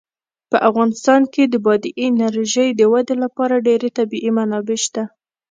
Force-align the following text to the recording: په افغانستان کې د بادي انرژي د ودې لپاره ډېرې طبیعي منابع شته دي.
په 0.51 0.57
افغانستان 0.69 1.21
کې 1.33 1.43
د 1.47 1.55
بادي 1.65 1.91
انرژي 2.05 2.67
د 2.73 2.81
ودې 2.91 3.15
لپاره 3.23 3.63
ډېرې 3.67 3.89
طبیعي 3.97 4.31
منابع 4.37 4.77
شته 4.85 5.03
دي. 5.07 5.11